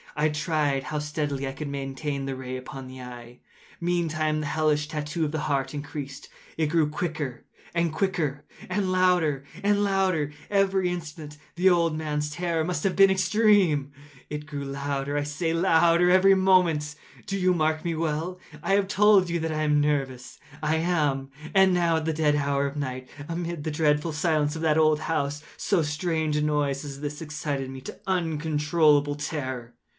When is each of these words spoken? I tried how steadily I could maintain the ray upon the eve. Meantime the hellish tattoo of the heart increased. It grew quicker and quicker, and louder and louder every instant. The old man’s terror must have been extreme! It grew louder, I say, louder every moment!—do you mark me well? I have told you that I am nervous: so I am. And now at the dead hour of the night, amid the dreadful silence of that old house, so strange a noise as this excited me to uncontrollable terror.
I 0.15 0.29
tried 0.29 0.83
how 0.85 0.99
steadily 0.99 1.47
I 1.47 1.53
could 1.53 1.69
maintain 1.69 2.25
the 2.25 2.35
ray 2.35 2.57
upon 2.57 2.87
the 2.87 2.97
eve. 2.97 3.37
Meantime 3.79 4.41
the 4.41 4.47
hellish 4.47 4.87
tattoo 4.89 5.23
of 5.23 5.31
the 5.31 5.41
heart 5.41 5.73
increased. 5.73 6.27
It 6.57 6.65
grew 6.67 6.89
quicker 6.89 7.45
and 7.73 7.93
quicker, 7.93 8.43
and 8.67 8.91
louder 8.91 9.45
and 9.63 9.83
louder 9.85 10.33
every 10.49 10.89
instant. 10.89 11.37
The 11.55 11.69
old 11.69 11.95
man’s 11.95 12.31
terror 12.31 12.63
must 12.65 12.83
have 12.83 12.95
been 12.95 13.11
extreme! 13.11 13.91
It 14.29 14.47
grew 14.47 14.65
louder, 14.65 15.15
I 15.17 15.23
say, 15.23 15.53
louder 15.53 16.09
every 16.09 16.35
moment!—do 16.35 17.37
you 17.37 17.53
mark 17.53 17.85
me 17.85 17.95
well? 17.95 18.39
I 18.61 18.73
have 18.73 18.87
told 18.87 19.29
you 19.29 19.39
that 19.39 19.51
I 19.51 19.61
am 19.61 19.79
nervous: 19.79 20.39
so 20.39 20.39
I 20.63 20.75
am. 20.77 21.29
And 21.53 21.73
now 21.73 21.97
at 21.97 22.05
the 22.05 22.11
dead 22.13 22.35
hour 22.35 22.65
of 22.65 22.73
the 22.73 22.79
night, 22.81 23.07
amid 23.29 23.63
the 23.63 23.71
dreadful 23.71 24.11
silence 24.11 24.55
of 24.57 24.61
that 24.63 24.79
old 24.79 25.01
house, 25.01 25.41
so 25.55 25.83
strange 25.83 26.35
a 26.35 26.41
noise 26.41 26.83
as 26.83 26.99
this 27.01 27.21
excited 27.21 27.69
me 27.69 27.79
to 27.81 27.97
uncontrollable 28.07 29.15
terror. 29.15 29.75